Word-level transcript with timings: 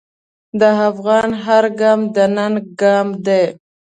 د 0.59 0.61
افغان 0.89 1.29
هر 1.43 1.65
ګام 1.79 1.99
د 2.15 2.17
ننګ 2.35 2.57
ګام 2.81 3.07
دی. 3.25 3.43